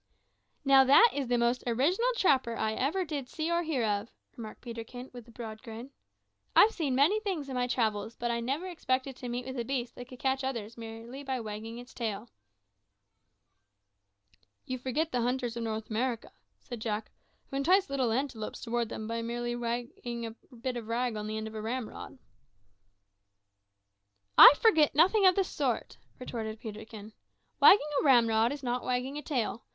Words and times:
"Now, 0.65 0.83
that 0.85 1.11
is 1.13 1.27
the 1.27 1.37
most 1.37 1.63
original 1.67 2.09
trapper 2.17 2.57
I 2.57 2.73
ever 2.73 3.05
did 3.05 3.29
see 3.29 3.51
or 3.51 3.61
hear 3.61 3.85
of," 3.85 4.09
remarked 4.35 4.61
Peterkin, 4.61 5.11
with 5.13 5.27
a 5.27 5.31
broad 5.31 5.61
grin. 5.61 5.91
"I've 6.55 6.71
seen 6.71 6.95
many 6.95 7.19
things 7.19 7.49
in 7.49 7.53
my 7.53 7.67
travels, 7.67 8.15
but 8.15 8.31
I 8.31 8.39
never 8.39 8.65
expected 8.67 9.15
to 9.17 9.29
meet 9.29 9.45
with 9.45 9.59
a 9.59 9.63
beast 9.63 9.93
that 9.93 10.07
could 10.07 10.17
catch 10.17 10.43
others 10.43 10.73
by 10.73 10.79
merely 10.79 11.23
wagging 11.23 11.77
its 11.77 11.93
tail." 11.93 12.31
"You 14.65 14.79
forget 14.79 15.11
the 15.11 15.21
hunters 15.21 15.55
of 15.55 15.61
North 15.61 15.91
America," 15.91 16.31
said 16.61 16.79
Jack, 16.81 17.11
"who 17.51 17.57
entice 17.57 17.87
little 17.87 18.11
antelopes 18.11 18.61
towards 18.61 18.89
them 18.89 19.05
by 19.07 19.21
merely 19.21 19.55
wagging 19.55 20.25
a 20.25 20.31
bit 20.55 20.77
of 20.77 20.87
rag 20.87 21.15
on 21.15 21.27
the 21.27 21.37
end 21.37 21.45
of 21.45 21.53
a 21.53 21.61
ramrod." 21.61 22.17
"I 24.35 24.55
forget 24.59 24.95
nothing 24.95 25.27
of 25.27 25.35
the 25.35 25.43
sort," 25.43 25.97
retorted 26.17 26.59
Peterkin. 26.59 27.13
"Wagging 27.59 27.77
a 27.99 28.03
ramrod 28.03 28.51
is 28.51 28.63
not 28.63 28.83
wagging 28.83 29.19
a 29.19 29.21
tail. 29.21 29.63